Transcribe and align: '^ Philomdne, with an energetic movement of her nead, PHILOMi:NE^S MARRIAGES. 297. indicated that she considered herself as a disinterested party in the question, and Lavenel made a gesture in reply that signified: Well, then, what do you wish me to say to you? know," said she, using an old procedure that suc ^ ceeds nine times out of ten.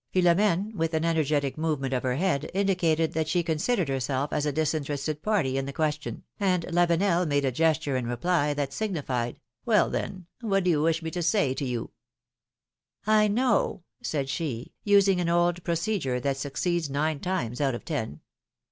'^ 0.15 0.19
Philomdne, 0.19 0.73
with 0.73 0.95
an 0.95 1.05
energetic 1.05 1.59
movement 1.59 1.93
of 1.93 2.01
her 2.01 2.15
nead, 2.17 2.41
PHILOMi:NE^S 2.41 2.53
MARRIAGES. 2.53 2.53
297. 2.53 2.61
indicated 2.99 3.13
that 3.13 3.27
she 3.27 3.43
considered 3.43 3.87
herself 3.87 4.33
as 4.33 4.45
a 4.47 4.51
disinterested 4.51 5.21
party 5.21 5.57
in 5.59 5.67
the 5.67 5.73
question, 5.73 6.23
and 6.39 6.63
Lavenel 6.69 7.27
made 7.27 7.45
a 7.45 7.51
gesture 7.51 7.95
in 7.95 8.07
reply 8.07 8.55
that 8.55 8.73
signified: 8.73 9.39
Well, 9.63 9.91
then, 9.91 10.25
what 10.39 10.63
do 10.63 10.71
you 10.71 10.81
wish 10.81 11.03
me 11.03 11.11
to 11.11 11.21
say 11.21 11.53
to 11.53 11.63
you? 11.65 11.91
know," 13.05 13.83
said 14.01 14.27
she, 14.27 14.73
using 14.83 15.21
an 15.21 15.29
old 15.29 15.63
procedure 15.63 16.19
that 16.19 16.37
suc 16.37 16.53
^ 16.53 16.57
ceeds 16.57 16.89
nine 16.89 17.19
times 17.19 17.61
out 17.61 17.75
of 17.75 17.85
ten. 17.85 18.21